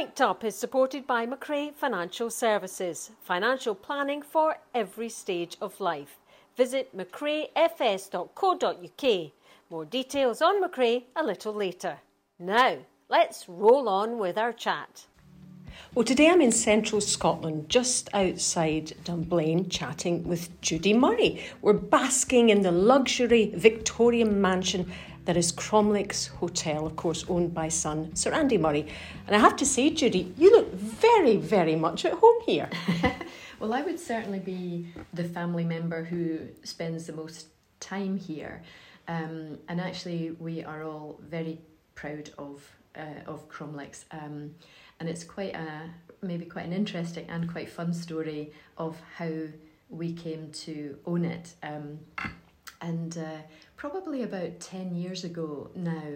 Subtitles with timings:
[0.00, 6.16] Mic'd Up is supported by Macrae Financial Services, financial planning for every stage of life.
[6.56, 9.30] Visit macraefs.co.uk.
[9.68, 11.98] More details on Macrae a little later.
[12.38, 12.78] Now,
[13.10, 15.04] let's roll on with our chat.
[15.94, 21.44] Well, today I'm in central Scotland, just outside Dunblane, chatting with Judy Murray.
[21.60, 24.90] We're basking in the luxury Victorian mansion
[25.24, 28.86] that is Cromlix Hotel, of course, owned by son Sir Andy Murray.
[29.26, 32.68] And I have to say, Judy, you look very, very much at home here.
[33.60, 37.48] well, I would certainly be the family member who spends the most
[37.80, 38.62] time here.
[39.08, 41.58] Um, and actually, we are all very
[41.94, 42.62] proud of
[42.96, 44.04] uh, of Cromlix.
[44.10, 44.54] Um,
[44.98, 45.90] and it's quite a
[46.22, 49.30] maybe quite an interesting and quite fun story of how
[49.88, 51.54] we came to own it.
[51.62, 51.98] Um,
[52.82, 53.42] and uh,
[53.80, 56.12] probably about 10 years ago now,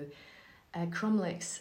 [0.74, 1.60] uh, Cromlix,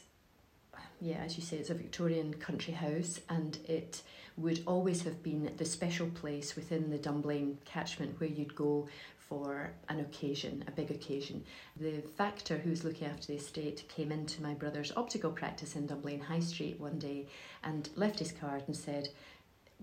[1.00, 4.02] yeah, as you say, it's a Victorian country house and it
[4.36, 8.86] would always have been the special place within the Dunblane catchment where you'd go
[9.30, 11.42] for an occasion, a big occasion.
[11.80, 15.88] The factor who was looking after the estate came into my brother's optical practice in
[15.88, 17.28] Dunblane High Street one day
[17.64, 19.08] and left his card and said,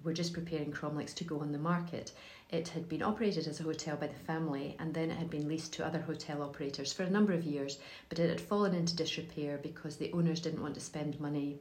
[0.05, 2.13] We're just preparing Cromlix to go on the market.
[2.51, 5.47] It had been operated as a hotel by the family and then it had been
[5.47, 8.97] leased to other hotel operators for a number of years, but it had fallen into
[8.97, 11.61] disrepair because the owners didn't want to spend money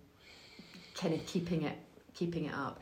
[0.95, 1.77] kind of keeping it
[2.15, 2.81] keeping it up.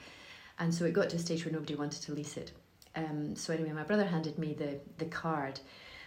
[0.60, 2.52] And so it got to a stage where nobody wanted to lease it.
[2.96, 5.60] Um, so anyway, my brother handed me the, the card.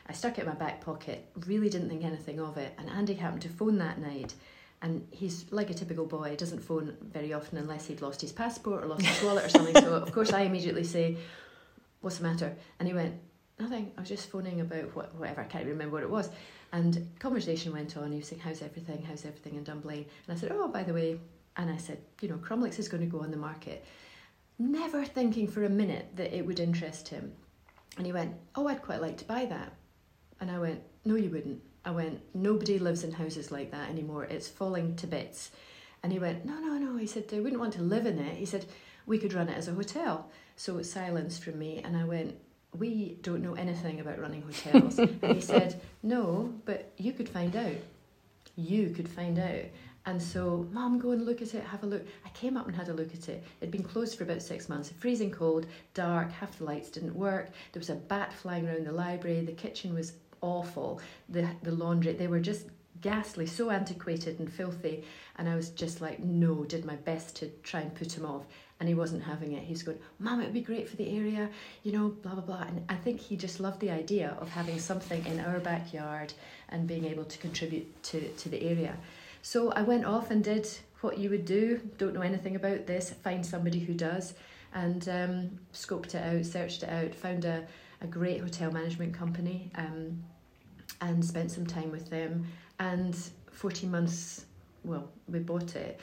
[0.08, 2.74] I stuck it in my back pocket, really didn't think anything of it.
[2.78, 4.34] And Andy happened to phone that night
[4.82, 8.32] and he's like a typical boy, he doesn't phone very often unless he'd lost his
[8.32, 9.74] passport or lost his wallet or something.
[9.76, 11.18] So of course I immediately say,
[12.00, 12.56] what's the matter?
[12.78, 13.14] And he went,
[13.58, 13.92] nothing.
[13.96, 15.42] I was just phoning about what, whatever.
[15.42, 16.30] I can't remember what it was.
[16.72, 18.12] And conversation went on.
[18.12, 19.02] He was saying, how's everything?
[19.02, 20.06] How's everything in Dunblane?
[20.26, 21.18] And I said, oh, by the way,
[21.56, 23.84] and I said, you know, Cromlix is going to go on the market.
[24.58, 27.32] Never thinking for a minute that it would interest him.
[27.96, 29.74] And he went, oh, I'd quite like to buy that.
[30.40, 31.60] And I went, no, you wouldn't.
[31.84, 34.24] I went, nobody lives in houses like that anymore.
[34.24, 35.50] It's falling to bits.
[36.02, 36.96] And he went, no, no, no.
[36.96, 38.36] He said, they wouldn't want to live in it.
[38.36, 38.66] He said,
[39.06, 40.30] we could run it as a hotel.
[40.60, 42.36] So it silence from me, and I went,
[42.76, 44.98] We don't know anything about running hotels.
[44.98, 47.76] and he said, No, but you could find out.
[48.56, 49.64] You could find out.
[50.04, 52.06] And so, Mum, go and look at it, have a look.
[52.26, 53.42] I came up and had a look at it.
[53.62, 57.48] It'd been closed for about six months, freezing cold, dark, half the lights didn't work.
[57.72, 59.40] There was a bat flying around the library.
[59.40, 60.12] The kitchen was
[60.42, 61.00] awful.
[61.30, 62.66] The, the laundry, they were just
[63.00, 65.04] ghastly, so antiquated and filthy.
[65.36, 68.44] And I was just like, no, did my best to try and put him off
[68.80, 69.62] and he wasn't having it.
[69.62, 71.50] He's going, Mum, it would be great for the area,
[71.82, 72.62] you know, blah, blah, blah.
[72.62, 76.32] And I think he just loved the idea of having something in our backyard
[76.70, 78.96] and being able to contribute to, to the area.
[79.42, 80.66] So I went off and did
[81.02, 84.34] what you would do, don't know anything about this, find somebody who does,
[84.74, 87.66] and um, scoped it out, searched it out, found a,
[88.00, 90.22] a great hotel management company, um,
[91.02, 92.46] and spent some time with them.
[92.78, 93.14] And
[93.52, 94.46] 14 months
[94.84, 96.00] well, we bought it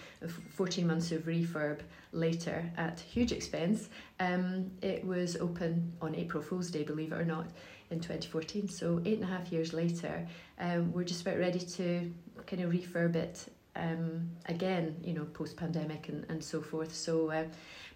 [0.50, 1.80] 14 months of refurb
[2.12, 3.90] later at huge expense.
[4.20, 7.48] Um, it was open on April Fool's Day, believe it or not,
[7.90, 8.70] in 2014.
[8.70, 10.28] So, eight and a half years later,
[10.60, 12.12] um, we're just about ready to
[12.46, 16.94] kind of refurb it um, again, you know, post pandemic and, and so forth.
[16.94, 17.46] So, uh,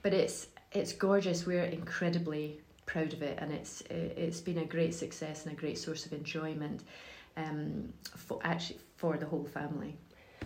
[0.02, 1.46] but it's it's gorgeous.
[1.46, 5.78] We're incredibly proud of it, and it's it's been a great success and a great
[5.78, 6.84] source of enjoyment
[7.38, 9.98] um, for actually for the whole family.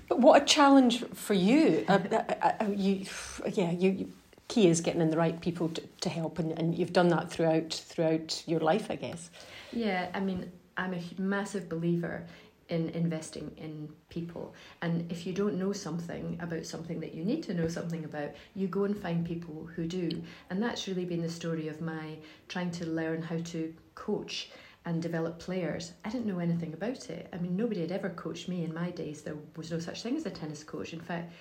[0.07, 1.85] But what a challenge for you.
[1.87, 3.05] Uh, uh, uh, you
[3.53, 4.13] yeah, you, you,
[4.47, 7.31] key is getting in the right people to, to help, and, and you've done that
[7.31, 9.29] throughout throughout your life, I guess.
[9.71, 12.25] Yeah, I mean, I'm a massive believer
[12.69, 14.53] in investing in people.
[14.81, 18.31] And if you don't know something about something that you need to know something about,
[18.55, 20.09] you go and find people who do.
[20.49, 22.17] And that's really been the story of my
[22.47, 24.49] trying to learn how to coach
[24.85, 25.93] and develop players.
[26.03, 27.27] I didn't know anything about it.
[27.33, 29.23] I mean, nobody had ever coached me in my days.
[29.23, 30.93] There was no such thing as a tennis coach.
[30.93, 31.33] In fact,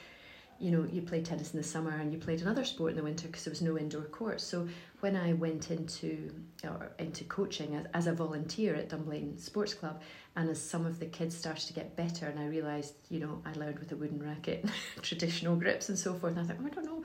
[0.59, 3.03] you know, you played tennis in the summer and you played another sport in the
[3.03, 4.45] winter because there was no indoor courts.
[4.45, 4.67] So
[5.01, 6.31] when I went into
[6.63, 10.01] or into coaching as, as a volunteer at Dunblane Sports Club,
[10.37, 13.43] and as some of the kids started to get better, and I realised, you know,
[13.45, 14.65] I learned with a wooden racket,
[15.03, 16.37] traditional grips and so forth.
[16.37, 17.05] And I thought, oh, I don't know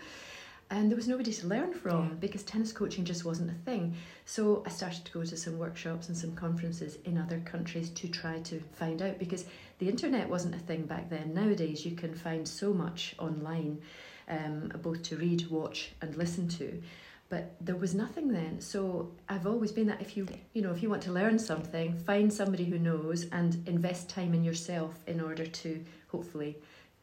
[0.71, 2.13] and there was nobody to learn from yeah.
[2.19, 3.95] because tennis coaching just wasn't a thing.
[4.25, 8.07] So I started to go to some workshops and some conferences in other countries to
[8.07, 9.45] try to find out because
[9.79, 11.33] the internet wasn't a thing back then.
[11.33, 13.81] Nowadays, you can find so much online,
[14.27, 16.81] um, both to read, watch, and listen to.
[17.29, 18.59] But there was nothing then.
[18.59, 21.97] So I've always been that if you you know if you want to learn something,
[21.97, 26.57] find somebody who knows and invest time in yourself in order to hopefully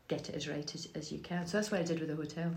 [0.08, 1.46] get it as right as, as you can.
[1.46, 2.52] So that's what I did with the hotel.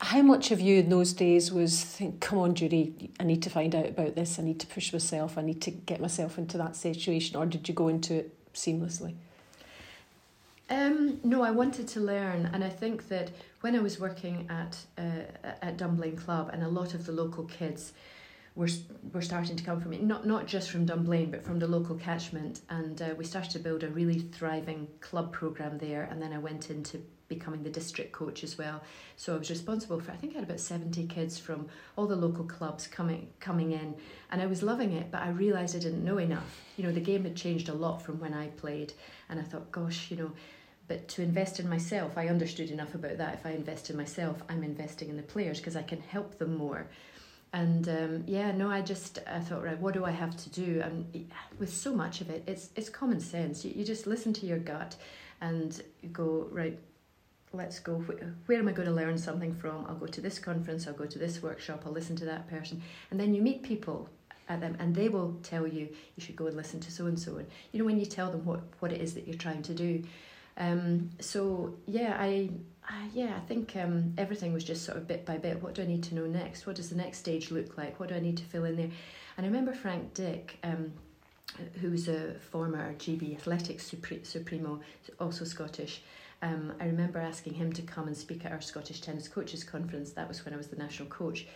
[0.00, 3.50] How much of you in those days was think, come on, Judy, I need to
[3.50, 6.56] find out about this, I need to push myself, I need to get myself into
[6.58, 9.14] that situation, or did you go into it seamlessly?
[10.70, 13.30] Um, no, I wanted to learn, and I think that
[13.62, 17.44] when I was working at uh, at Dunblane Club, and a lot of the local
[17.44, 17.92] kids
[18.54, 18.68] were
[19.12, 21.96] were starting to come from it, not not just from Dunblane, but from the local
[21.96, 26.02] catchment, and uh, we started to build a really thriving club program there.
[26.10, 28.82] And then I went into becoming the district coach as well.
[29.16, 32.16] So I was responsible for I think I had about 70 kids from all the
[32.16, 33.94] local clubs coming coming in
[34.30, 36.62] and I was loving it but I realized I didn't know enough.
[36.76, 38.92] You know the game had changed a lot from when I played
[39.28, 40.32] and I thought gosh, you know,
[40.88, 43.34] but to invest in myself, I understood enough about that.
[43.34, 46.56] If I invest in myself, I'm investing in the players because I can help them
[46.56, 46.88] more.
[47.52, 50.82] And um, yeah, no, I just I thought, right, what do I have to do?
[50.84, 53.64] And with so much of it, it's it's common sense.
[53.64, 54.96] You, you just listen to your gut,
[55.40, 55.80] and
[56.12, 56.78] go right.
[57.52, 57.94] Let's go.
[58.46, 59.86] Where am I going to learn something from?
[59.88, 60.86] I'll go to this conference.
[60.86, 61.84] I'll go to this workshop.
[61.86, 64.08] I'll listen to that person, and then you meet people
[64.48, 67.18] at them, and they will tell you you should go and listen to so and
[67.18, 67.36] so.
[67.36, 69.74] And you know when you tell them what what it is that you're trying to
[69.74, 70.02] do,
[70.58, 72.50] um, so yeah, I,
[73.14, 75.62] yeah, I think um, everything was just sort of bit by bit.
[75.62, 76.66] What do I need to know next?
[76.66, 78.00] What does the next stage look like?
[78.00, 78.90] What do I need to fill in there?
[79.36, 80.92] And I remember Frank Dick, um,
[81.80, 84.80] who was a former GB Athletics Supre- Supremo,
[85.20, 86.02] also Scottish.
[86.40, 90.12] Um, I remember asking him to come and speak at our Scottish Tennis Coaches Conference.
[90.12, 91.46] That was when I was the national coach.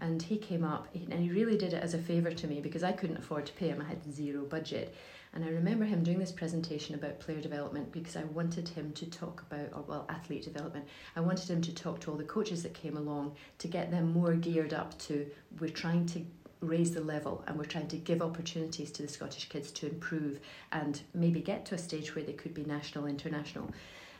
[0.00, 2.82] And he came up and he really did it as a favour to me because
[2.82, 3.80] I couldn't afford to pay him.
[3.80, 4.94] I had zero budget.
[5.34, 9.06] And I remember him doing this presentation about player development because I wanted him to
[9.06, 10.86] talk about, or well, athlete development.
[11.14, 14.12] I wanted him to talk to all the coaches that came along to get them
[14.12, 15.30] more geared up to,
[15.60, 16.26] we're trying to
[16.60, 20.38] raise the level and we're trying to give opportunities to the Scottish kids to improve
[20.72, 23.70] and maybe get to a stage where they could be national, international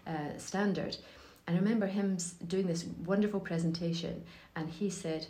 [0.06, 0.96] uh, standard.
[1.46, 5.26] And I remember him doing this wonderful presentation and he said,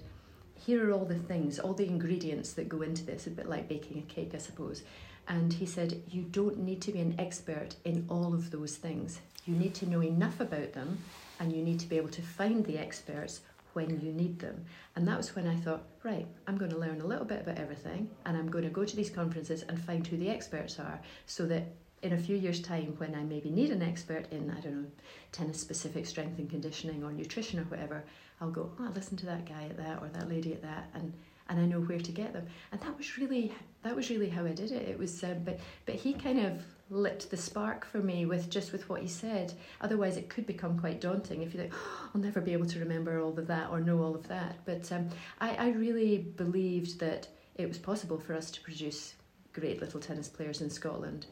[0.66, 3.68] here are all the things, all the ingredients that go into this, a bit like
[3.68, 4.82] baking a cake, I suppose.
[5.28, 9.20] And he said, You don't need to be an expert in all of those things.
[9.44, 10.98] You need to know enough about them
[11.40, 13.40] and you need to be able to find the experts
[13.72, 14.64] when you need them.
[14.94, 17.58] And that was when I thought, right, I'm going to learn a little bit about
[17.58, 21.00] everything and I'm going to go to these conferences and find who the experts are
[21.26, 21.64] so that
[22.02, 24.88] in a few years' time, when I maybe need an expert in, I don't know,
[25.30, 28.04] tennis specific strength and conditioning or nutrition or whatever,
[28.40, 30.90] I'll go, oh, listen to that guy at that or that lady at that.
[30.94, 31.12] And
[31.48, 32.46] and I know where to get them.
[32.70, 33.52] And that was really
[33.82, 34.88] that was really how I did it.
[34.88, 38.72] It was, uh, but but he kind of lit the spark for me with just
[38.72, 39.52] with what he said.
[39.80, 42.78] Otherwise, it could become quite daunting if you think oh, I'll never be able to
[42.78, 44.56] remember all of that or know all of that.
[44.64, 45.08] But um,
[45.40, 49.14] I I really believed that it was possible for us to produce
[49.52, 51.26] great little tennis players in Scotland.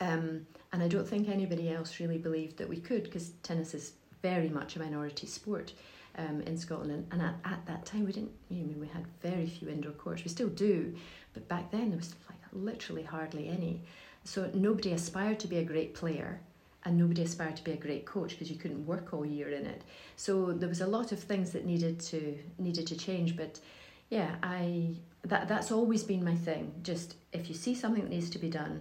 [0.00, 3.92] Um, and I don't think anybody else really believed that we could because tennis is
[4.22, 5.72] very much a minority sport
[6.16, 7.06] um, in Scotland.
[7.10, 10.24] And at, at that time, we didn't, you know, we had very few indoor courts.
[10.24, 10.94] We still do,
[11.34, 13.82] but back then there was like literally hardly any.
[14.24, 16.40] So nobody aspired to be a great player
[16.84, 19.66] and nobody aspired to be a great coach because you couldn't work all year in
[19.66, 19.82] it.
[20.16, 23.36] So there was a lot of things that needed to needed to change.
[23.36, 23.60] But
[24.08, 26.72] yeah, I that that's always been my thing.
[26.82, 28.80] Just if you see something that needs to be done,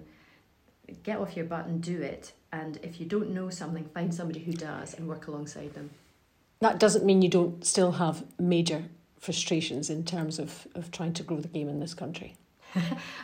[1.04, 2.34] get off your butt and do it.
[2.52, 5.92] And if you don't know something, find somebody who does and work alongside them
[6.60, 8.84] that doesn't mean you don't still have major
[9.20, 12.36] frustrations in terms of, of trying to grow the game in this country.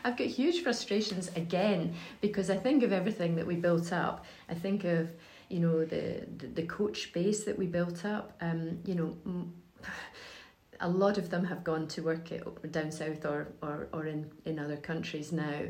[0.04, 4.26] I've got huge frustrations again because I think of everything that we built up.
[4.50, 5.10] I think of
[5.50, 8.36] you know the the, the coach base that we built up.
[8.42, 9.48] Um, you know,
[10.80, 14.32] a lot of them have gone to work at, down south or or or in
[14.46, 15.62] in other countries now,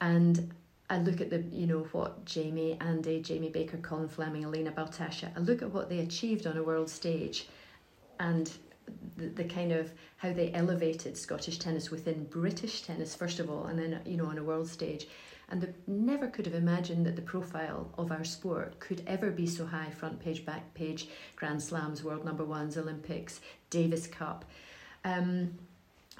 [0.00, 0.52] and
[0.90, 5.30] I look at the, you know, what Jamie, Andy, Jamie Baker, Colin Fleming, Elena Baltasha,
[5.36, 7.46] I look at what they achieved on a world stage
[8.18, 8.50] and
[9.16, 13.66] the, the kind of how they elevated Scottish tennis within British tennis, first of all,
[13.66, 15.06] and then, you know, on a world stage.
[15.50, 19.64] And never could have imagined that the profile of our sport could ever be so
[19.64, 23.40] high front page, back page, Grand Slams, world number ones, Olympics,
[23.70, 24.44] Davis Cup.
[25.04, 25.54] Um,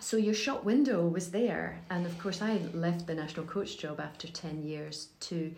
[0.00, 4.00] so your shop window was there and of course i left the national coach job
[4.00, 5.52] after 10 years to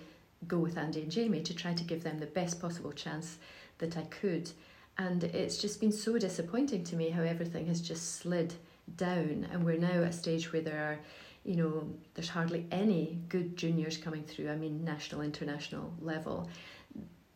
[0.46, 3.38] go with andy and jamie to try to give them the best possible chance
[3.78, 4.50] that i could.
[4.98, 8.52] And it's just been so disappointing to me how everything has just slid
[8.96, 10.98] down and we're now at a stage where there are
[11.44, 16.48] you know there's hardly any good juniors coming through i mean national international level.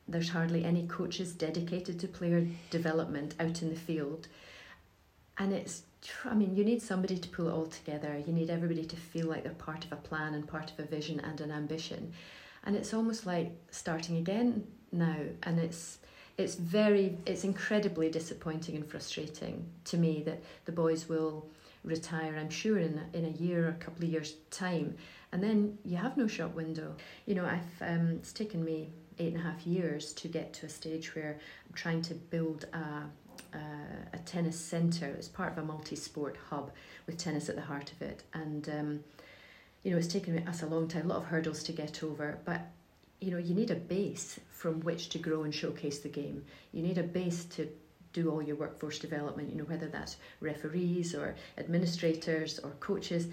[0.07, 4.29] There's hardly any coaches dedicated to player development out in the field.
[5.39, 5.85] And it's
[6.25, 8.23] I mean, you need somebody to pull it all together.
[8.27, 10.83] You need everybody to feel like they're part of a plan and part of a
[10.89, 12.13] vision and an ambition.
[12.65, 15.99] And it's almost like starting again now, and it's
[16.37, 21.47] it's very it's incredibly disappointing and frustrating to me that the boys will
[21.85, 22.37] retire.
[22.39, 24.97] I'm sure in a, in a year or a couple of years time,
[25.33, 26.95] and then you have no shop window.
[27.27, 30.67] You know, I've um, it's taken me eight and a half years to get to
[30.67, 33.05] a stage where I'm trying to build a,
[33.55, 35.15] a, a tennis centre.
[35.17, 36.71] It's part of a multi sport hub
[37.07, 38.23] with tennis at the heart of it.
[38.33, 39.05] And, um,
[39.83, 42.39] you know, it's taken us a long time, a lot of hurdles to get over.
[42.45, 42.63] But,
[43.21, 46.45] you know, you need a base from which to grow and showcase the game.
[46.73, 47.69] You need a base to
[48.13, 53.27] do all your workforce development, you know, whether that's referees or administrators or coaches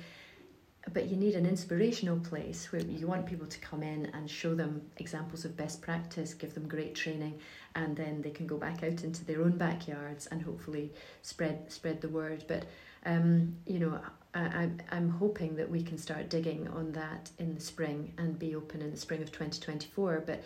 [0.93, 4.55] but you need an inspirational place where you want people to come in and show
[4.55, 7.39] them examples of best practice, give them great training,
[7.75, 12.01] and then they can go back out into their own backyards and hopefully spread spread
[12.01, 12.45] the word.
[12.47, 12.65] But
[13.05, 13.99] um, you know,
[14.33, 18.37] I, I'm I'm hoping that we can start digging on that in the spring and
[18.39, 20.23] be open in the spring of 2024.
[20.25, 20.43] But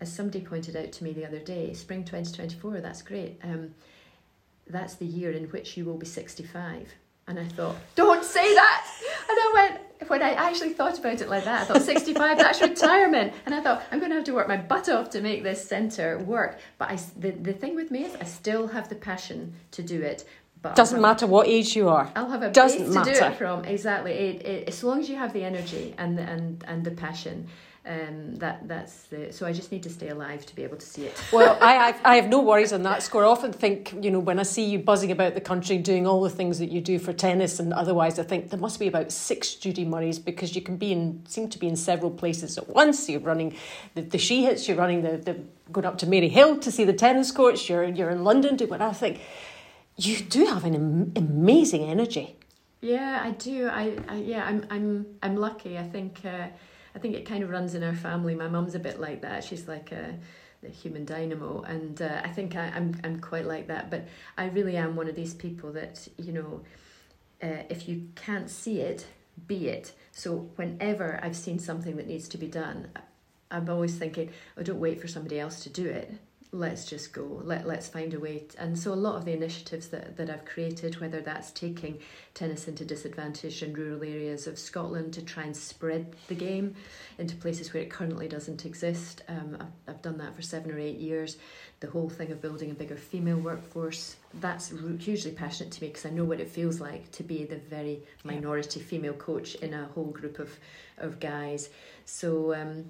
[0.00, 3.40] as somebody pointed out to me the other day, spring 2024, that's great.
[3.42, 3.74] Um,
[4.66, 6.92] that's the year in which you will be 65
[7.28, 8.86] and I thought, don't say that.
[9.28, 12.60] And I went, when I actually thought about it like that, I thought 65, that's
[12.60, 13.34] retirement.
[13.46, 15.62] And I thought, I'm going to have to work my butt off to make this
[15.62, 16.58] centre work.
[16.78, 20.00] But I, the, the thing with me is, I still have the passion to do
[20.00, 20.24] it.
[20.60, 22.10] But doesn't matter what age you are.
[22.16, 23.12] I'll have a doesn't base matter.
[23.12, 23.64] to do it from.
[23.64, 24.12] Exactly.
[24.12, 27.46] It, it, as long as you have the energy and the, and and the passion,
[27.88, 30.84] um, that that's the, so I just need to stay alive to be able to
[30.84, 31.20] see it.
[31.32, 33.24] well, I, I have no worries on that score.
[33.24, 36.20] I often think, you know, when I see you buzzing about the country doing all
[36.20, 39.10] the things that you do for tennis and otherwise, I think there must be about
[39.10, 42.68] six Judy Murrays because you can be in, seem to be in several places at
[42.68, 43.08] once.
[43.08, 43.56] You're running
[43.94, 45.40] the, the she hits, you're running the, the,
[45.72, 48.82] going up to Maryhill to see the tennis courts, you're, you're in London doing what
[48.82, 49.20] I think.
[49.96, 52.36] You do have an am- amazing energy.
[52.80, 53.66] Yeah, I do.
[53.66, 55.76] I, I yeah, I'm I'm I'm lucky.
[55.76, 56.46] I think uh,
[56.94, 58.34] I think it kind of runs in our family.
[58.34, 59.44] My mum's a bit like that.
[59.44, 60.14] She's like a,
[60.82, 63.90] human dynamo, and uh, I think I, am I'm, I'm quite like that.
[63.90, 66.62] But I really am one of these people that you know,
[67.40, 69.06] uh, if you can't see it,
[69.46, 69.92] be it.
[70.10, 72.88] So whenever I've seen something that needs to be done,
[73.52, 76.12] I'm always thinking, oh, don't wait for somebody else to do it
[76.50, 79.88] let's just go let, let's find a way and so a lot of the initiatives
[79.88, 81.98] that, that i've created whether that's taking
[82.32, 86.74] tennis into disadvantaged and rural areas of scotland to try and spread the game
[87.18, 90.78] into places where it currently doesn't exist um, I've, I've done that for seven or
[90.78, 91.36] eight years.
[91.80, 96.04] The whole thing of building a bigger female workforce that's hugely passionate to me because
[96.04, 99.86] i know what it feels like to be the very minority female coach in a
[99.94, 100.50] whole group of,
[100.98, 101.70] of guys.
[102.04, 102.84] So um,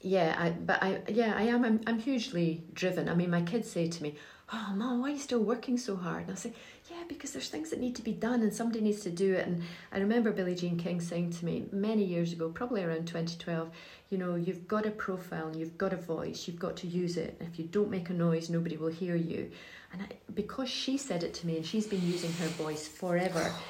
[0.00, 3.08] yeah, I but I yeah I am I'm, I'm hugely driven.
[3.08, 4.14] I mean, my kids say to me,
[4.52, 6.52] "Oh, mom, why are you still working so hard?" And I say,
[6.88, 9.46] "Yeah, because there's things that need to be done, and somebody needs to do it."
[9.46, 9.62] And
[9.92, 13.70] I remember Billie Jean King saying to me many years ago, probably around 2012,
[14.10, 17.16] you know, you've got a profile and you've got a voice, you've got to use
[17.16, 17.36] it.
[17.40, 19.50] If you don't make a noise, nobody will hear you.
[19.92, 23.52] And I, because she said it to me, and she's been using her voice forever
[23.52, 23.62] oh,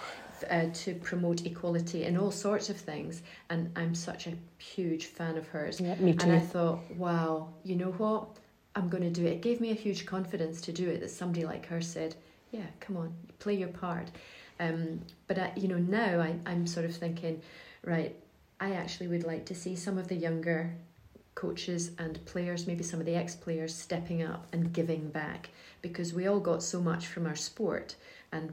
[0.50, 3.22] uh, to promote equality in all sorts of things.
[3.50, 5.80] And I'm such a huge fan of hers.
[5.80, 6.24] Yeah, me too.
[6.24, 8.28] And I thought, wow, you know what?
[8.74, 9.32] I'm going to do it.
[9.32, 12.14] It gave me a huge confidence to do it that somebody like her said,
[12.52, 14.10] yeah, come on, play your part.
[14.60, 17.40] Um, but I, you know, now I, I'm sort of thinking,
[17.84, 18.14] right,
[18.60, 20.74] I actually would like to see some of the younger
[21.34, 25.50] coaches and players, maybe some of the ex players, stepping up and giving back
[25.82, 27.94] because we all got so much from our sport
[28.32, 28.52] and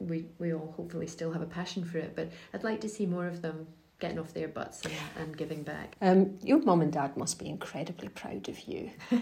[0.00, 3.06] we, we all hopefully still have a passion for it, but I'd like to see
[3.06, 3.66] more of them
[4.00, 5.94] getting off their butts and, and giving back.
[6.00, 8.90] Um, your mum and dad must be incredibly proud of you.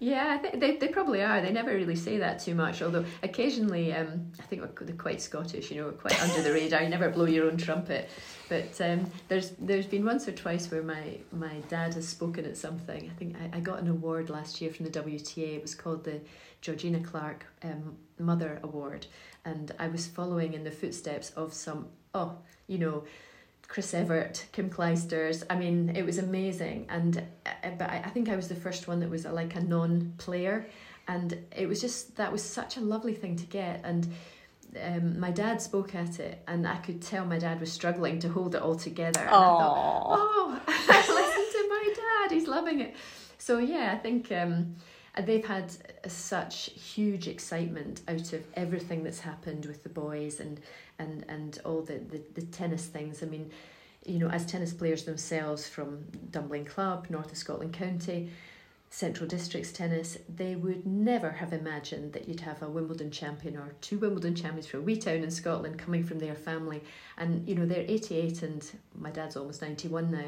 [0.00, 1.40] yeah, they, they, probably are.
[1.40, 5.70] They never really say that too much, although occasionally um, I think they're quite Scottish,
[5.70, 6.82] you know, quite under the radar.
[6.82, 8.10] You never blow your own trumpet.
[8.48, 12.56] But um, there's there's been once or twice where my, my dad has spoken at
[12.56, 13.08] something.
[13.08, 15.56] I think I, I got an award last year from the WTA.
[15.56, 16.20] It was called the
[16.60, 19.06] Georgina Clark um, Mother Award
[19.44, 23.04] and I was following in the footsteps of some, oh, you know,
[23.70, 25.44] Chris Evert, Kim Clijsters.
[25.48, 26.86] I mean, it was amazing.
[26.88, 29.54] And uh, but I, I think I was the first one that was a, like
[29.54, 30.66] a non-player,
[31.06, 33.80] and it was just that was such a lovely thing to get.
[33.84, 34.12] And
[34.82, 38.28] um, my dad spoke at it, and I could tell my dad was struggling to
[38.28, 39.20] hold it all together.
[39.20, 42.96] And I thought, oh, listen to my dad, he's loving it.
[43.38, 44.32] So yeah, I think.
[44.32, 44.74] Um,
[45.22, 45.72] they've had
[46.06, 50.60] such huge excitement out of everything that's happened with the boys and
[51.00, 53.22] and and all the, the, the tennis things.
[53.22, 53.50] I mean,
[54.04, 58.30] you know, as tennis players themselves from Dunblane Club, North of Scotland County,
[58.90, 63.74] Central Districts tennis, they would never have imagined that you'd have a Wimbledon champion or
[63.80, 66.82] two Wimbledon champions from a wee town in Scotland coming from their family.
[67.16, 70.24] And, you know, they're 88 and my dad's almost 91 now.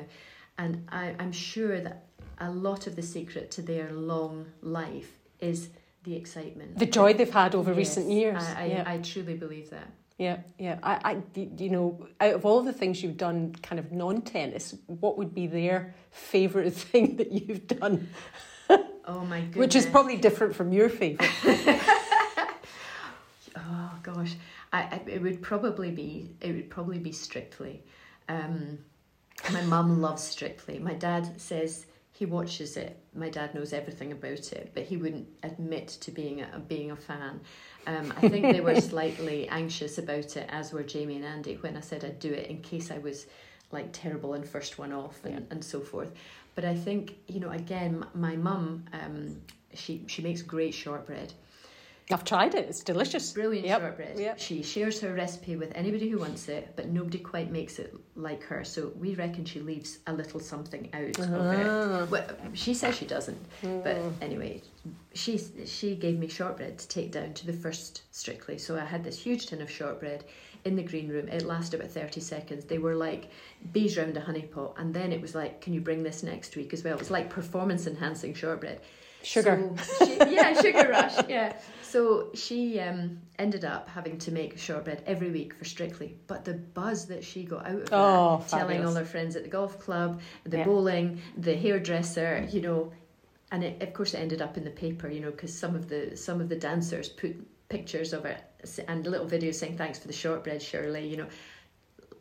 [0.58, 2.04] And I, I'm sure that
[2.38, 5.70] a lot of the secret to their long life is
[6.04, 8.42] the excitement, the joy they've had over Yes, recent years.
[8.42, 8.84] I, I, yeah.
[8.86, 9.88] I truly believe that.
[10.22, 10.78] Yeah, yeah.
[10.84, 15.18] I, I, you know, out of all the things you've done, kind of non-tennis, what
[15.18, 18.08] would be their favourite thing that you've done?
[19.04, 19.56] Oh my goodness.
[19.56, 21.30] Which is probably different from your favourite.
[23.54, 24.34] Oh gosh,
[24.72, 27.82] I, I it would probably be it would probably be Strictly.
[28.28, 28.78] Um,
[29.52, 30.78] my mum loves Strictly.
[30.78, 31.84] My dad says
[32.22, 32.96] he watches it.
[33.16, 36.96] My dad knows everything about it, but he wouldn't admit to being a being a
[36.96, 37.40] fan.
[37.88, 41.76] Um, I think they were slightly anxious about it, as were Jamie and Andy, when
[41.76, 43.26] I said I'd do it in case I was
[43.72, 45.40] like terrible and first one off and, Yeah.
[45.50, 46.12] and so forth.
[46.54, 49.42] But I think you know again, my mum, um,
[49.74, 51.32] she she makes great shortbread.
[52.10, 52.68] I've tried it.
[52.68, 53.32] It's delicious.
[53.32, 54.18] Brilliant Yep, shortbread.
[54.18, 54.38] yep.
[54.38, 58.42] She shares her recipe with anybody who wants it, but nobody quite makes it like
[58.44, 58.64] her.
[58.64, 61.66] So we reckon she leaves a little something out of it.
[61.68, 62.06] Ah.
[62.10, 64.12] Well, she says she doesn't, but Mm.
[64.20, 64.62] anyway,
[65.14, 68.58] she she gave me shortbread to take down to the first Strictly.
[68.58, 70.24] So I had this huge tin of shortbread
[70.64, 71.28] in the green room.
[71.28, 72.64] It lasted about thirty seconds.
[72.66, 73.30] They were like
[73.72, 76.56] bees round a honey pot, and then it was like, "Can you bring this next
[76.56, 78.80] week as well?" It was like performance enhancing shortbread.
[79.22, 79.70] Sugar.
[79.82, 81.16] So she, yeah, sugar rush.
[81.28, 81.54] Yeah.
[81.82, 86.16] So she um, ended up having to make shortbread every week for Strictly.
[86.26, 89.42] But the buzz that she got out of that, Oh, telling all her friends at
[89.42, 90.64] the golf club, the Yeah.
[90.64, 92.92] bowling, the hairdresser, you know,
[93.50, 95.88] and it, of course it ended up in the paper, you know, because some of
[95.88, 97.36] the some of the dancers put
[97.68, 98.42] pictures of it
[98.88, 101.26] and little videos saying thanks for the shortbread, Shirley, you know.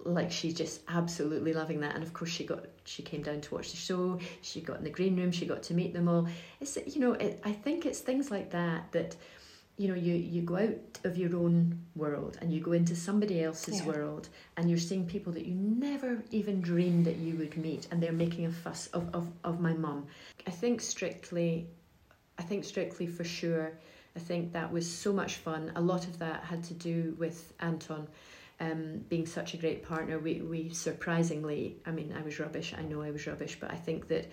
[0.05, 3.55] Like she's just absolutely loving that, and of course she got she came down to
[3.55, 4.20] watch the show.
[4.41, 5.31] She got in the green room.
[5.31, 6.27] She got to meet them all.
[6.60, 9.15] It's you know it, I think it's things like that that
[9.77, 13.43] you know you you go out of your own world and you go into somebody
[13.43, 13.88] else's Yeah.
[13.88, 18.01] world and you're seeing people that you never even dreamed that you would meet and
[18.01, 20.08] they're making a fuss of of, of my mum.
[20.48, 21.67] I think strictly
[22.38, 23.74] I think strictly for sure.
[24.15, 25.72] I think that was so much fun.
[25.75, 28.07] A lot of that had to do with Anton
[28.61, 30.19] um, being such a great partner.
[30.19, 32.74] We, we surprisingly, I mean, I was rubbish.
[32.77, 34.29] I know I was rubbish, but I think that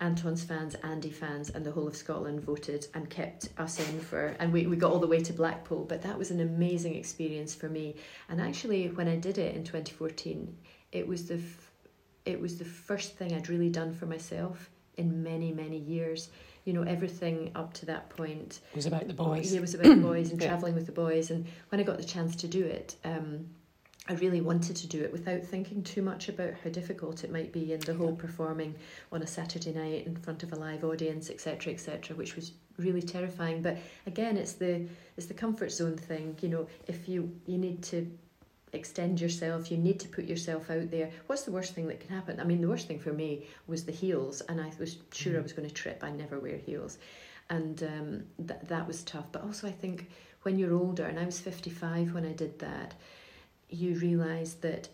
[0.00, 4.36] Anton's fans, Andy fans, and the whole of Scotland voted and kept us in for,
[4.40, 5.86] and we, we got all the way to Blackpool.
[5.88, 7.94] But that was an amazing experience for me.
[8.28, 10.54] And actually, when I did it in 2014,
[10.92, 11.70] it was the f-
[12.24, 16.30] it was the first thing I'd really done for myself in many many years.
[16.66, 19.52] You know, everything up to that point It was about the boys.
[19.54, 20.48] it was about the boys and Yeah.
[20.48, 21.30] traveling with the boys.
[21.30, 23.46] And when I got the chance to do it, um,
[24.08, 27.52] I really wanted to do it without thinking too much about how difficult it might
[27.52, 28.74] be and the whole performing
[29.12, 33.02] on a Saturday night in front of a live audience, etc., etc., which was really
[33.02, 33.62] terrifying.
[33.62, 36.36] But again, it's the it's the comfort zone thing.
[36.40, 38.10] You know, if you you need to
[38.72, 41.10] extend yourself, you need to put yourself out there.
[41.26, 42.40] What's the worst thing that can happen?
[42.40, 45.42] I mean, the worst thing for me was the heels, and I was sure I
[45.42, 46.02] was going to trip.
[46.02, 46.98] I never wear heels,
[47.50, 49.30] and um, th- that was tough.
[49.32, 50.10] But also, I think
[50.42, 52.94] when you're older, and I was 55 when I did that,
[53.68, 54.88] you realise that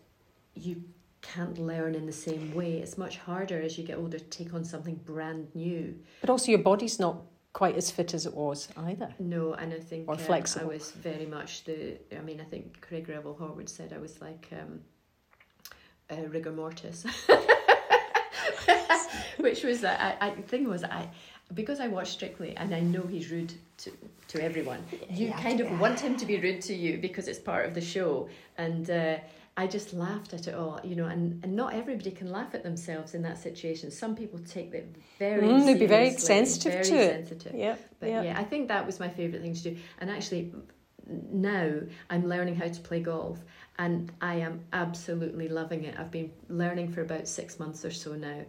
[0.54, 0.82] you
[1.22, 2.78] can't learn in the same way.
[2.78, 5.98] It's much harder as you get older to take on something brand new.
[6.20, 9.14] But also, your body's not quite as fit as it was either.
[9.18, 10.66] No, and I think Or um, flexible.
[10.66, 11.96] I was very much the.
[12.16, 14.80] I mean, I think Craig Revel Horwood said I was like um,
[16.10, 17.04] uh, rigor mortis,
[19.38, 20.16] which was that.
[20.20, 21.08] I, I the thing was I
[21.54, 23.90] because I watch Strictly and I know he's rude to
[24.28, 24.82] to everyone.
[25.10, 25.66] You Yeah, kind yeah.
[25.66, 28.90] of want him to be rude to you because it's part of the show, and.
[28.90, 29.16] Uh,
[29.56, 32.62] I just laughed at it all, you know, and, and not everybody can laugh at
[32.62, 33.90] themselves in that situation.
[33.90, 37.26] Some people take it very Mm, they'd be very sensitive very to it.
[37.28, 37.54] sensitive.
[37.54, 38.22] Yeah, But yeah.
[38.22, 38.40] yeah.
[38.40, 39.76] I think that was my favourite thing to do.
[39.98, 40.52] And actually,
[41.06, 41.70] now
[42.08, 43.40] I'm learning how to play golf,
[43.78, 45.98] and I am absolutely loving it.
[45.98, 48.40] I've been learning for about six months or so now,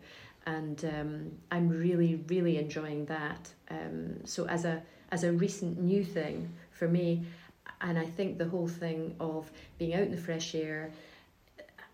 [0.46, 3.50] and um, I'm really, really enjoying that.
[3.70, 7.24] Um, so as a as a recent new thing for me,
[7.82, 10.92] and I think the whole thing of being out in the fresh air.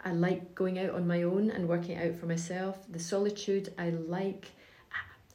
[0.03, 2.77] I like going out on my own and working out for myself.
[2.89, 4.51] The solitude I like.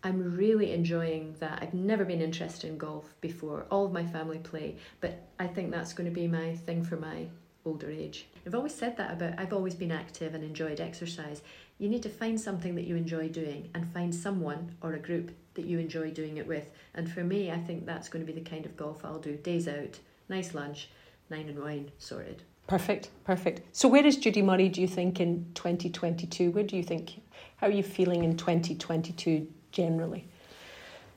[0.03, 1.61] I'm really enjoying that.
[1.63, 3.67] I've never been interested in golf before.
[3.71, 6.97] All of my family play, but I think that's going to be my thing for
[6.97, 7.27] my
[7.65, 8.27] older age.
[8.47, 11.43] I've always said that about I've always been active and enjoyed exercise.
[11.79, 15.33] You need to find something that you enjoy doing and find someone or a group
[15.55, 16.69] that you enjoy doing it with.
[16.95, 19.37] And for me, I think that's going to be the kind of golf I'll do.
[19.37, 20.89] Days out, nice lunch,
[21.31, 22.43] nine and wine, sorted.
[22.67, 23.63] Perfect, perfect.
[23.73, 26.51] So, where is Judy Murray, do you think, in 2022?
[26.51, 27.21] Where do you think,
[27.57, 30.27] how are you feeling in 2022 generally?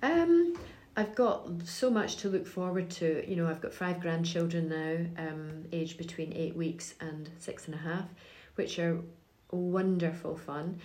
[0.03, 0.57] Um,
[0.97, 3.23] I've got so much to look forward to.
[3.27, 7.75] You know, I've got five grandchildren now, um, aged between eight weeks and six and
[7.75, 8.05] a half,
[8.55, 8.99] which are
[9.51, 10.79] wonderful fun.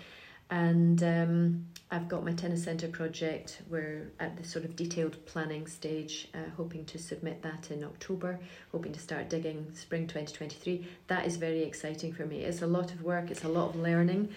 [0.50, 3.60] And um, I've got my tennis centre project.
[3.68, 8.40] We're at the sort of detailed planning stage, uh, hoping to submit that in October,
[8.72, 10.88] hoping to start digging spring 2023.
[11.08, 12.44] That is very exciting for me.
[12.44, 14.30] It's a lot of work, it's a lot of learning.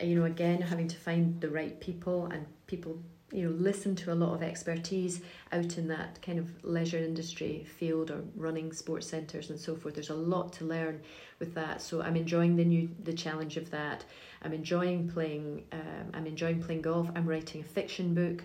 [0.00, 2.96] You know, again, having to find the right people and people
[3.32, 5.20] you know listen to a lot of expertise
[5.52, 9.94] out in that kind of leisure industry field or running sports centres and so forth
[9.94, 11.00] there's a lot to learn
[11.38, 14.04] with that so i'm enjoying the new the challenge of that
[14.42, 18.42] i'm enjoying playing um, i'm enjoying playing golf i'm writing a fiction book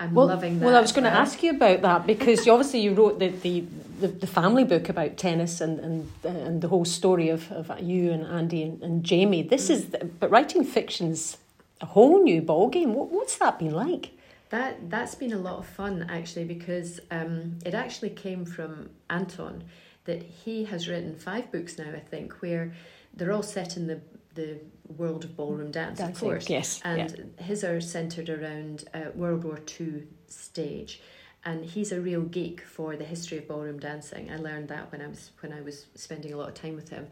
[0.00, 0.64] I'm well, loving that.
[0.64, 3.30] Well, I was going to ask you about that because you, obviously you wrote the,
[3.30, 3.64] the,
[3.98, 8.12] the, the, family book about tennis and, and, and the whole story of, of you
[8.12, 9.42] and Andy and, and Jamie.
[9.42, 9.70] This mm.
[9.70, 11.36] is, the, but writing fiction's
[11.80, 12.88] a whole new ballgame.
[12.88, 14.12] What, what's that been like?
[14.50, 19.64] That that's been a lot of fun actually because um, it actually came from Anton
[20.04, 22.72] that he has written five books now I think where
[23.12, 24.00] they're all set in the
[24.34, 24.58] the
[24.96, 27.44] world of ballroom dance Dancing, of course yes and yeah.
[27.44, 31.02] his are centered around uh, World War Two stage
[31.44, 35.02] and he's a real geek for the history of ballroom dancing I learned that when
[35.02, 37.08] I was when I was spending a lot of time with him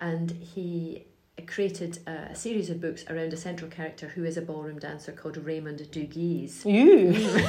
[0.00, 1.04] and he
[1.46, 5.36] created a, series of books around a central character who is a ballroom dancer called
[5.36, 6.64] Raymond de Guise.
[6.64, 7.12] You,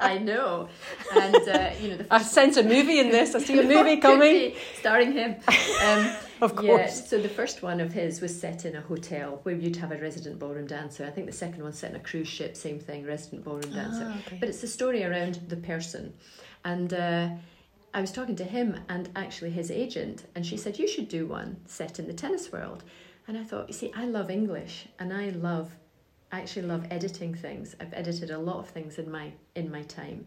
[0.00, 0.68] I know,
[1.14, 3.34] and uh, you know, the I sense a movie in this.
[3.34, 5.36] I see a movie coming, starring him.
[5.84, 7.00] Um, of course.
[7.00, 9.92] Yeah, so the first one of his was set in a hotel where you'd have
[9.92, 11.04] a resident ballroom dancer.
[11.04, 14.12] I think the second one's set in a cruise ship, same thing, resident ballroom dancer.
[14.12, 14.36] Ah, okay.
[14.40, 16.14] But it's a story around the person,
[16.64, 16.92] and.
[16.92, 17.28] Uh,
[17.94, 21.26] I was talking to him and actually his agent, and she said, You should do
[21.26, 22.82] one set in the tennis world.
[23.26, 25.70] And I thought, You see, I love English and I love,
[26.32, 27.76] I actually love editing things.
[27.80, 30.26] I've edited a lot of things in my, in my time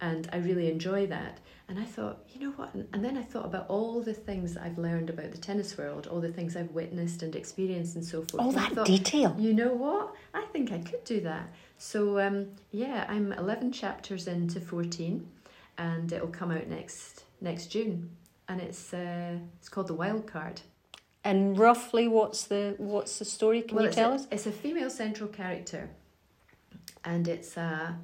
[0.00, 1.38] and I really enjoy that.
[1.68, 2.72] And I thought, you know what?
[2.74, 6.20] And then I thought about all the things I've learned about the tennis world, all
[6.20, 8.42] the things I've witnessed and experienced and so forth.
[8.42, 9.36] All that thought, detail.
[9.38, 10.14] You know what?
[10.32, 11.52] I think I could do that.
[11.76, 15.26] So, um, yeah, I'm 11 chapters into 14
[15.78, 18.10] and it'll come out next next June,
[18.48, 20.60] and it's uh, it's called the Wild Card.
[21.24, 23.62] And roughly, what's the what's the story?
[23.62, 24.26] Can well, you tell a, us?
[24.30, 25.90] It's a female central character,
[27.04, 27.98] and it's a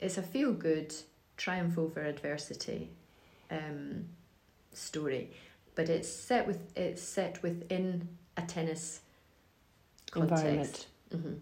[0.00, 0.94] it's a feel good
[1.36, 2.90] triumph over adversity
[3.50, 4.06] um,
[4.72, 5.30] story,
[5.74, 9.00] but it's set with it's set within a tennis
[10.10, 10.86] context.
[11.14, 11.34] Mm-hmm.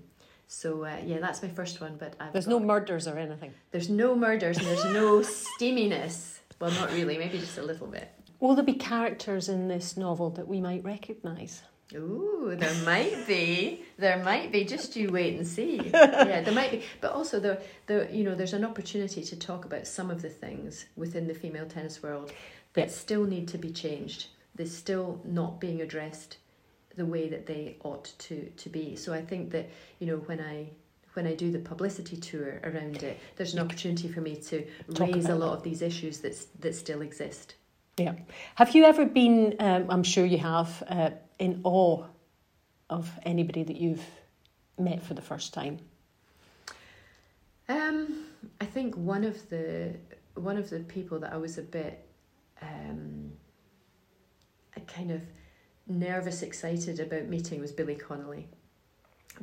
[0.53, 1.97] So uh, yeah, that's my first one.
[1.99, 3.53] But I've there's got, no murders or anything.
[3.71, 6.41] There's no murders and there's no steaminess.
[6.61, 7.17] Well, not really.
[7.17, 8.13] Maybe just a little bit.
[8.39, 11.63] Will there be characters in this novel that we might recognise?
[11.95, 13.83] Ooh, there might be.
[13.97, 14.65] There might be.
[14.65, 15.81] Just you wait and see.
[15.95, 16.83] yeah, there might be.
[17.01, 20.29] But also, the the you know, there's an opportunity to talk about some of the
[20.29, 22.31] things within the female tennis world
[22.75, 24.27] that still need to be changed.
[24.55, 26.37] They're still not being addressed
[26.97, 28.97] the way that they ought to to be.
[28.97, 30.69] So I think that you know when I
[31.15, 35.09] when I do the publicity tour around it, there's an opportunity for me to Talk
[35.13, 35.57] raise a lot that.
[35.59, 37.55] of these issues that that still exist.
[37.99, 38.15] Yeah.
[38.55, 39.57] Have you ever been?
[39.59, 40.83] Um, I'm sure you have.
[40.89, 41.11] Uh,
[41.43, 42.05] in awe
[42.89, 44.05] of anybody that you've
[44.79, 45.79] met for the first time.
[47.69, 48.27] Um,
[48.61, 49.97] I think one of the
[50.35, 52.07] one of the people that I was a bit
[52.63, 53.33] um,
[54.87, 55.23] kind of
[55.87, 58.49] nervous, excited about meeting was Billy Connolly,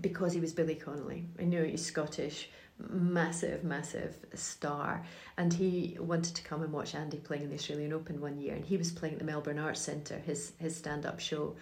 [0.01, 1.25] because he was Billy Connolly.
[1.39, 2.49] I knew he's Scottish,
[2.89, 5.03] massive, massive star,
[5.37, 8.55] and he wanted to come and watch Andy playing in the Australian Open one year,
[8.55, 11.55] and he was playing at the Melbourne Arts Centre, his his stand up show,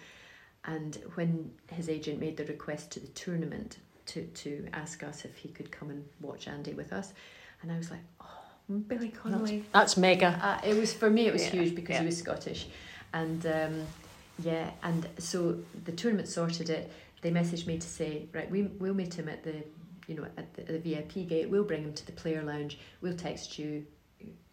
[0.64, 5.36] and when his agent made the request to the tournament to to ask us if
[5.36, 7.12] he could come and watch Andy with us,
[7.62, 8.26] and I was like, oh.
[8.86, 9.60] Billy Connolly.
[9.72, 10.38] That's, that's mega.
[10.42, 11.26] Uh, it was for me.
[11.26, 11.52] It was yeah.
[11.52, 12.00] huge because yeah.
[12.00, 12.66] he was Scottish,
[13.14, 13.86] and um,
[14.42, 18.94] yeah, and so the tournament sorted it they messaged me to say, right, we, we'll
[18.94, 19.64] meet him at the,
[20.06, 21.50] you know, at the, the VIP gate.
[21.50, 22.78] We'll bring him to the player lounge.
[23.00, 23.84] We'll text you,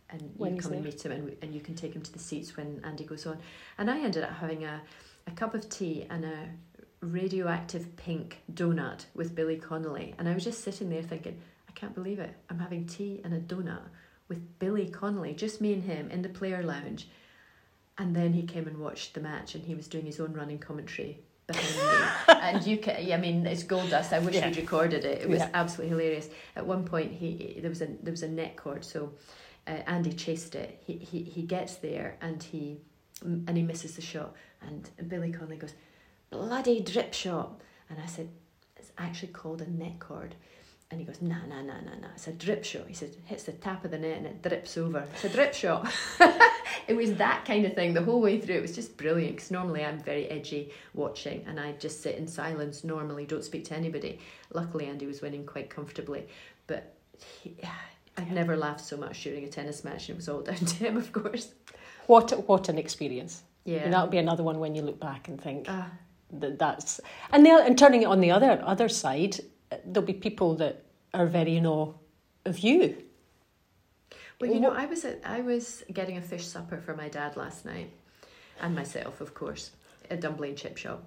[0.09, 2.57] and you come and meet him, and, and you can take him to the seats
[2.57, 3.37] when Andy goes on.
[3.77, 4.81] And I ended up having a,
[5.27, 6.49] a cup of tea and a
[7.01, 11.93] radioactive pink donut with Billy Connolly, and I was just sitting there thinking, I can't
[11.93, 12.35] believe it.
[12.49, 13.83] I'm having tea and a donut
[14.27, 17.09] with Billy Connolly, just me and him in the player lounge.
[17.97, 20.59] And then he came and watched the match, and he was doing his own running
[20.59, 22.33] commentary behind me.
[22.41, 24.11] and you can, I mean, it's gold dust.
[24.11, 24.47] I wish yeah.
[24.47, 25.21] you'd recorded it.
[25.21, 25.49] It was yeah.
[25.53, 26.29] absolutely hilarious.
[26.55, 29.13] At one point, he there was a there was a net cord, so
[29.67, 30.81] uh, Andy chased it.
[30.85, 32.81] He, he he gets there and he
[33.21, 34.35] and he misses the shot.
[34.61, 35.73] And Billy Connolly goes,
[36.29, 37.61] bloody drip shot.
[37.89, 38.29] And I said,
[38.77, 40.35] it's actually called a net cord.
[40.95, 42.07] And he goes, nah, nah, nah, nah, nah.
[42.15, 42.83] It's a drip shot.
[42.87, 45.05] He said, hits the tap of the net and it drips over.
[45.13, 45.91] It's a drip shot.
[46.87, 48.55] it was that kind of thing the whole way through.
[48.55, 52.29] It was just brilliant because normally I'm very edgy watching and I just sit in
[52.29, 54.19] silence normally, don't speak to anybody.
[54.53, 56.29] Luckily, Andy was winning quite comfortably.
[56.65, 56.95] But
[57.41, 57.57] he,
[58.17, 60.75] I've never laughed so much during a tennis match and it was all down to
[60.75, 61.49] him, of course.
[62.07, 63.43] What, what an experience.
[63.65, 63.79] Yeah.
[63.79, 65.89] And that'll be another one when you look back and think Ah.
[66.31, 67.01] that that's
[67.33, 69.41] and the, and turning it on the other other side,
[69.83, 70.84] there'll be people that
[71.15, 71.93] are very in awe
[72.45, 72.97] of you.
[74.39, 77.37] Well, you know, I was at, I was getting a fish supper for my dad
[77.37, 77.91] last night,
[78.61, 79.71] and myself, of course,
[80.09, 81.03] at Dunblane Chip Shop.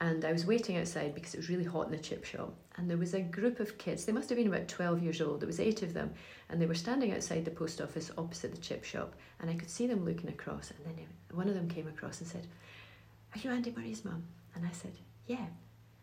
[0.00, 2.52] And I was waiting outside because it was really hot in the chip shop.
[2.76, 5.40] And there was a group of kids, they must have been about 12 years old,
[5.40, 6.12] there was eight of them,
[6.48, 9.14] and they were standing outside the post office opposite the chip shop.
[9.38, 10.72] And I could see them looking across.
[10.72, 12.48] And then one of them came across and said,
[13.32, 14.24] Are you Andy Murray's mum?
[14.56, 14.92] And I said,
[15.28, 15.46] Yeah.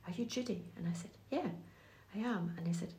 [0.08, 0.63] Are you Judy?
[0.78, 1.49] And I said, Yeah,
[2.15, 2.54] I am.
[2.58, 2.93] And he said,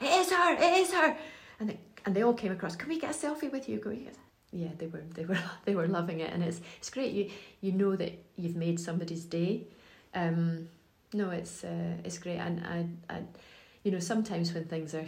[0.00, 1.16] It is her, it is her.
[1.58, 3.78] And they, and they all came across, Can we get a selfie with you?
[3.78, 4.16] Can we get
[4.52, 7.12] yeah, they were they were they were loving it, and it's it's great.
[7.12, 7.30] You
[7.60, 9.66] you know that you've made somebody's day.
[10.14, 10.68] Um,
[11.12, 13.22] no, it's uh, it's great, and I, I,
[13.82, 15.06] you know, sometimes when things are,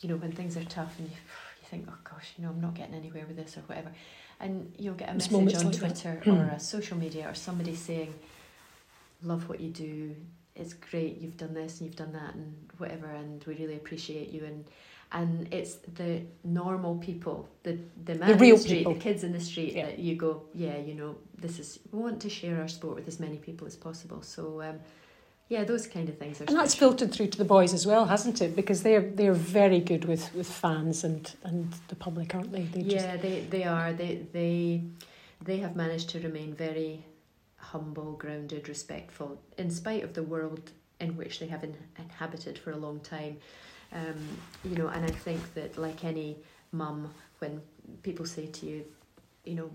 [0.00, 2.60] you know, when things are tough, and you, you think, oh gosh, you know, I'm
[2.60, 3.92] not getting anywhere with this or whatever,
[4.40, 5.74] and you'll get a message on like that.
[5.78, 8.14] Twitter or a social media or somebody saying,
[9.22, 10.14] love what you do.
[10.56, 11.20] It's great.
[11.20, 14.64] You've done this and you've done that and whatever, and we really appreciate you and.
[15.12, 18.94] And it's the normal people, the the man in real the street, people.
[18.94, 19.86] the kids in the street Yeah.
[19.86, 23.06] that you go, yeah, you know, this is we want to share our sport with
[23.06, 24.20] as many people as possible.
[24.22, 24.80] So um,
[25.48, 26.44] yeah, those kind of things are.
[26.48, 28.56] And that's filtered through to the boys as well, hasn't it?
[28.56, 32.62] Because they're they're very good with, with fans and, and the public, aren't they?
[32.62, 33.92] they just, Yeah, they they are.
[33.92, 34.82] They they
[35.44, 37.04] they have managed to remain very
[37.72, 42.72] humble, grounded, respectful, in spite of the world in which they have in, inhabited for
[42.72, 43.36] a long time.
[43.92, 44.16] Um,
[44.64, 46.36] you know, and I think that like any
[46.72, 47.60] mum, when
[48.02, 48.84] people say to you,
[49.44, 49.70] you know,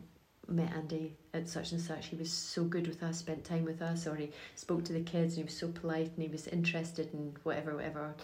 [0.48, 3.82] met Andy at such and such, he was so good with us, spent time with
[3.82, 6.48] us, or he spoke to the kids and he was so polite and he was
[6.48, 8.16] interested in whatever, whatever.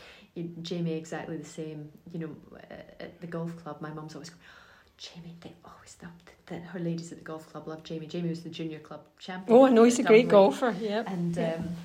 [0.61, 1.89] Jamie, exactly the same.
[2.11, 2.35] You know,
[2.99, 4.41] at the golf club, my mum's always going,
[4.97, 8.07] Jamie, they always loved that her ladies at the golf club loved Jamie.
[8.07, 9.57] Jamie was the junior club champion.
[9.57, 10.75] Oh, I know he's a great golfer.
[10.79, 11.03] Yeah.
[11.05, 11.55] And Yeah.
[11.55, 11.75] um,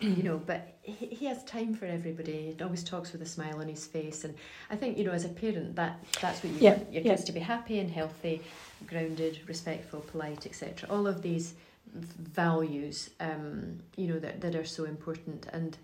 [0.16, 2.54] you know, but he, he has time for everybody.
[2.56, 4.34] He always talks with a smile on his face, and
[4.70, 7.10] I think you know, as a parent, that that's what you Yeah, want your yeah.
[7.12, 8.42] kids to be happy and healthy,
[8.86, 10.88] grounded, respectful, polite, etc.
[10.90, 11.54] All of these
[11.94, 15.76] values, um, you know, that that are so important and.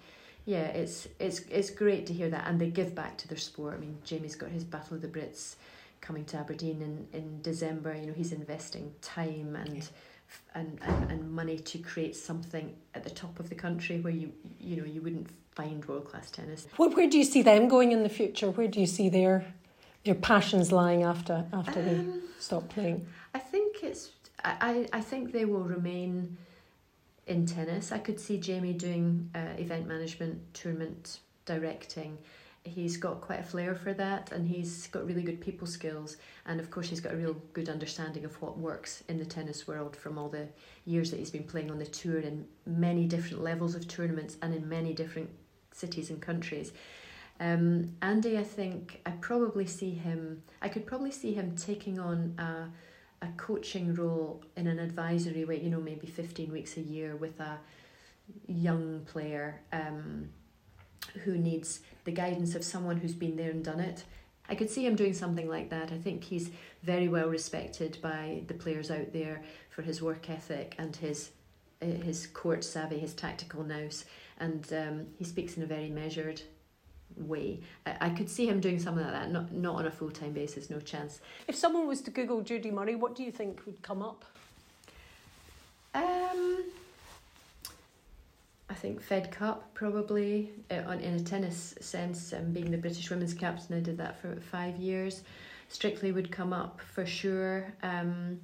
[0.46, 3.76] Yeah, it's it's it's great to hear that, and they give back to their sport.
[3.76, 5.54] I mean, Jamie's got his Battle of the Brits
[6.06, 7.94] coming to Aberdeen in, in December.
[8.00, 9.82] You know, he's investing time and, Yeah.
[10.58, 14.28] and and and money to create something at the top of the country where you
[14.68, 16.60] you know you wouldn't find world class tennis.
[16.78, 18.48] Where, where do you see them going in the future?
[18.56, 19.36] Where do you see their
[20.04, 22.98] their passions lying after after they Um, stop playing?
[23.38, 24.02] I think it's
[24.50, 26.36] I, I I think they will remain
[27.26, 27.92] in tennis.
[27.98, 29.06] I could see Jamie doing
[29.40, 32.18] uh, event management, tournament directing.
[32.66, 36.16] He's got quite a flair for that, and he's got really good people skills.
[36.46, 39.68] And of course, he's got a real good understanding of what works in the tennis
[39.68, 40.48] world from all the
[40.86, 44.54] years that he's been playing on the tour in many different levels of tournaments and
[44.54, 45.28] in many different
[45.72, 46.72] cities and countries.
[47.38, 50.42] Um, Andy, I think I probably see him.
[50.62, 52.70] I could probably see him taking on a
[53.24, 55.60] a coaching role in an advisory way.
[55.60, 57.58] You know, maybe fifteen weeks a year with a
[58.46, 60.30] young player um,
[61.24, 64.04] who needs the guidance of someone who's been there and done it.
[64.48, 65.90] I could see him doing something like that.
[65.90, 66.50] I think he's
[66.82, 71.30] very well respected by the players out there for his work ethic and his
[71.82, 74.04] uh, his court savvy, his tactical nous,
[74.38, 76.42] and um, he speaks in a very measured
[77.16, 77.60] way.
[77.86, 80.32] I, I could see him doing something like that, not not on a full time
[80.32, 81.20] basis, no chance.
[81.48, 84.24] If someone was to Google Judy Murray, what do you think would come up?
[85.94, 86.64] Um,
[88.84, 92.34] think Fed Cup probably uh, on in a tennis sense.
[92.34, 95.22] Um, being the British women's captain, I did that for five years.
[95.70, 97.72] Strictly would come up for sure.
[97.82, 98.40] Um,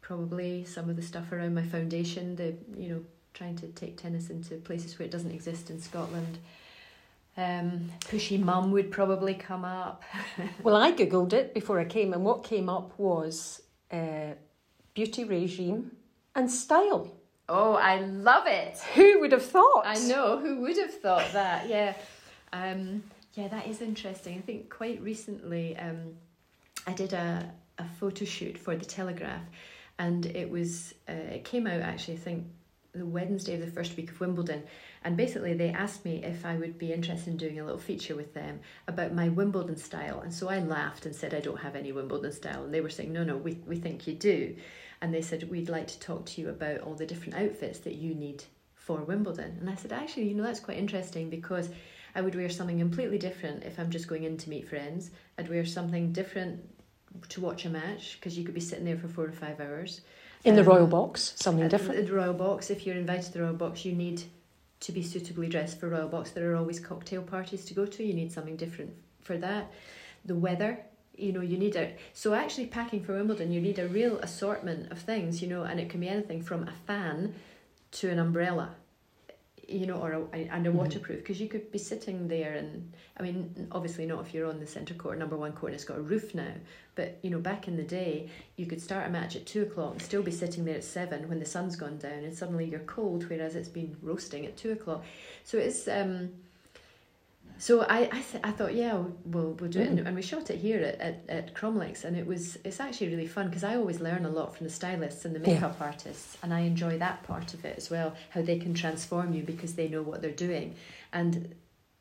[0.00, 2.34] probably some of the stuff around my foundation.
[2.34, 3.00] The you know
[3.32, 6.38] trying to take tennis into places where it doesn't exist in Scotland.
[7.36, 10.02] Um, pushy mum would probably come up.
[10.64, 14.32] Well, I googled it before I came, and what came up was uh,
[14.94, 15.92] beauty regime
[16.34, 17.19] and style.
[17.52, 18.78] Oh, I love it.
[18.94, 19.82] Who would have thought?
[19.84, 20.38] I know.
[20.38, 21.68] Who would have thought that?
[21.68, 21.94] Yeah.
[22.52, 23.02] Um,
[23.34, 24.38] yeah, that is interesting.
[24.38, 26.14] I think quite recently um,
[26.86, 29.42] I did a, a photo shoot for the Telegraph,
[29.98, 32.46] and it was uh, it came out actually I think
[32.92, 34.62] the Wednesday of the first week of Wimbledon,
[35.02, 38.16] and basically they asked me if I would be interested in doing a little feature
[38.16, 41.74] with them about my Wimbledon style, and so I laughed and said I don't have
[41.74, 44.56] any Wimbledon style, and they were saying no, no, we we think you do,
[45.02, 47.94] and they said we'd like to talk to you about all the different outfits that
[47.94, 51.68] you need for Wimbledon, and I said actually, you know, that's quite interesting because.
[52.12, 55.12] I would wear something completely different if I'm just going in to meet friends.
[55.38, 56.60] I'd wear something different
[57.28, 60.00] to watch a match because you could be sitting there for four or five hours.
[60.44, 62.06] In the um, Royal Box, something different.
[62.06, 64.22] The Royal Box, if you're invited to the Royal Box, you need
[64.80, 66.30] to be suitably dressed for Royal Box.
[66.30, 68.02] There are always cocktail parties to go to.
[68.02, 69.70] You need something different for that.
[70.24, 70.78] The weather,
[71.20, 71.92] you know, you need a.
[72.14, 75.78] So actually, packing for Wimbledon, you need a real assortment of things, you know, and
[75.78, 77.34] it can be anything from a fan
[77.92, 78.70] to an umbrella
[79.70, 80.78] you know, or a, and a mm-hmm.
[80.78, 84.58] waterproof because you could be sitting there and I mean, obviously not if you're on
[84.58, 86.52] the centre court, number one court, and it's got a roof now.
[86.94, 89.92] But you know, back in the day, you could start a match at two o'clock
[89.92, 92.80] and still be sitting there at seven when the sun's gone down, and suddenly you're
[92.80, 95.04] cold, whereas it's been roasting at two o'clock.
[95.44, 96.30] So it's um,
[97.60, 98.94] so I I, th- I thought yeah
[99.24, 102.16] we'll we'll do it and, and, we shot it here at, at, at Cromlix and
[102.16, 105.24] it was it's actually really fun because I always learn a lot from the stylists
[105.26, 105.86] and the makeup yeah.
[105.86, 109.42] artists and I enjoy that part of it as well how they can transform you
[109.42, 110.74] because they know what they're doing
[111.12, 111.54] and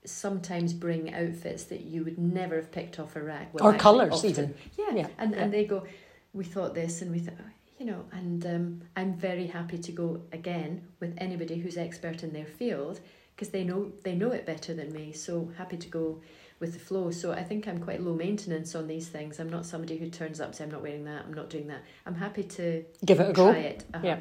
[0.06, 4.24] sometimes bring outfits that you would never have picked off a rack well, or colours
[4.24, 5.08] even yeah, yeah.
[5.18, 5.44] and yeah.
[5.44, 5.86] and they go
[6.34, 7.36] we thought this and we thought
[7.78, 12.32] you know and um, I'm very happy to go again with anybody who's expert in
[12.32, 13.02] their field
[13.40, 15.14] because they know they know it better than me.
[15.14, 16.20] So happy to go
[16.60, 17.10] with the flow.
[17.10, 19.40] So I think I'm quite low maintenance on these things.
[19.40, 21.24] I'm not somebody who turns up and says I'm not wearing that.
[21.26, 21.84] I'm not doing that.
[22.06, 23.54] I'm happy to give it a go.
[23.54, 23.86] Try it.
[23.94, 24.06] Uh-huh.
[24.06, 24.20] Yeah.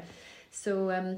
[0.51, 1.17] So um,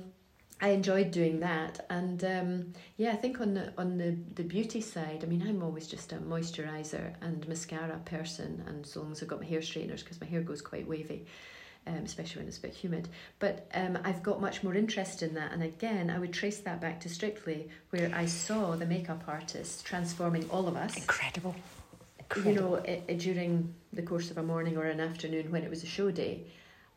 [0.59, 4.81] I enjoyed doing that, and um, yeah, I think on the on the the beauty
[4.81, 9.21] side, I mean, I'm always just a moisturizer and mascara person, and so long as
[9.21, 11.27] I've got my hair straighteners because my hair goes quite wavy
[11.87, 13.09] um, especially when it's a bit humid.
[13.39, 15.51] But um, I've got much more interest in that.
[15.51, 19.85] And again, I would trace that back to Strictly, where I saw the makeup artist
[19.85, 20.95] transforming all of us.
[20.95, 21.55] Incredible.
[22.19, 22.51] Incredible.
[22.51, 25.69] You know, it, it, during the course of a morning or an afternoon when it
[25.69, 26.45] was a show day.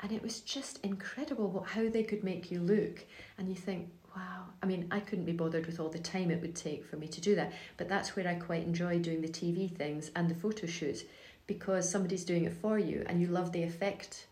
[0.00, 3.04] And it was just incredible what, how they could make you look.
[3.38, 4.44] And you think, wow.
[4.62, 7.08] I mean, I couldn't be bothered with all the time it would take for me
[7.08, 7.52] to do that.
[7.78, 11.04] But that's where I quite enjoy doing the TV things and the photo shoots
[11.46, 14.26] because somebody's doing it for you and you love the effect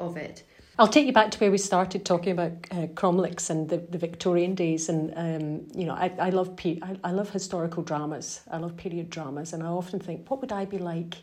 [0.00, 0.42] of it.
[0.78, 3.98] I'll take you back to where we started talking about uh, Cromlix and the, the
[3.98, 8.40] Victorian days, and um, you know, I, I love pe- I, I love historical dramas.
[8.50, 11.16] I love period dramas, and I often think, what would I be like?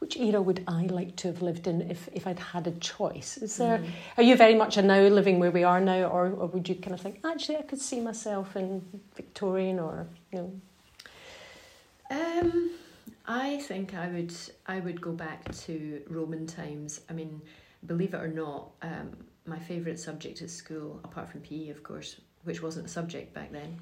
[0.00, 3.38] Which era would I like to have lived in if, if I'd had a choice?
[3.38, 3.78] Is there?
[3.78, 3.90] Mm.
[4.16, 6.74] Are you very much a now living where we are now, or, or would you
[6.74, 8.82] kind of think actually I could see myself in
[9.14, 10.60] Victorian or you know?
[12.10, 12.70] Um,
[13.26, 14.34] I think I would
[14.66, 17.00] I would go back to Roman times.
[17.08, 17.40] I mean
[17.86, 19.16] believe it or not, um,
[19.46, 23.52] my favourite subject at school, apart from PE, of course, which wasn't a subject back
[23.52, 23.78] then,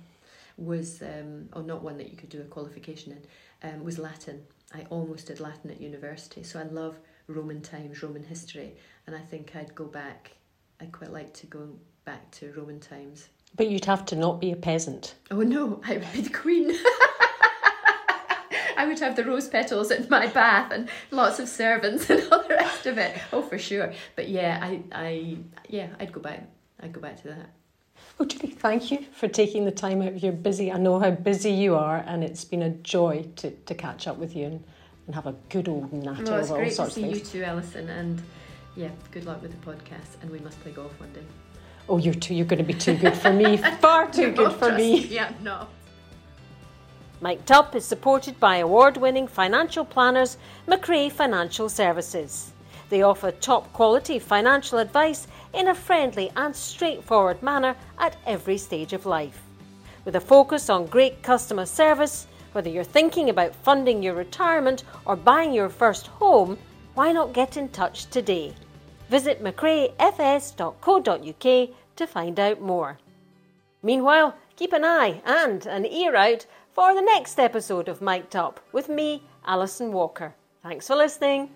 [0.57, 4.43] was, um, or not one that you could do a qualification in, um, was Latin.
[4.75, 9.21] I almost did Latin at university, so I love Roman times, Roman history, and I
[9.21, 10.33] think I'd go back,
[10.81, 11.69] I'd quite like to go
[12.05, 13.29] back to Roman times.
[13.57, 15.15] But you'd have to not be a peasant.
[15.31, 16.77] Oh no, I would be the queen.
[18.77, 22.43] I would have the rose petals in my bath and lots of servants and all
[22.43, 23.19] the rest of it.
[23.33, 23.93] Oh, for sure.
[24.17, 25.37] But yeah, I, I,
[25.69, 26.49] yeah, I'd go back.
[26.81, 27.51] I'd go back to that.
[28.19, 30.71] Well, Judy, thank you for taking the time out of your busy.
[30.71, 34.17] I know how busy you are, and it's been a joy to, to catch up
[34.19, 34.65] with you and,
[35.07, 37.21] and have a good old natter well, it's of all sorts to see of you
[37.25, 38.23] too, Alison, and
[38.77, 41.23] yeah, good luck with the podcast, and we must play golf one day.
[41.89, 42.35] Oh, you're too.
[42.35, 43.57] You're going to be too good for me.
[43.81, 45.07] Far too good for me.
[45.07, 45.67] Yeah, no.
[47.23, 52.51] Mic'd Up is supported by award winning financial planners Macrae Financial Services.
[52.89, 58.93] They offer top quality financial advice in a friendly and straightforward manner at every stage
[58.93, 59.41] of life.
[60.05, 65.15] With a focus on great customer service, whether you're thinking about funding your retirement or
[65.15, 66.59] buying your first home,
[66.95, 68.53] why not get in touch today?
[69.11, 72.99] Visit macraefs.co.uk to find out more.
[73.81, 78.61] Meanwhile, keep an eye and an ear out for the next episode of Mic'd Up
[78.73, 80.35] with me, Alison Walker.
[80.63, 81.51] Thanks for listening.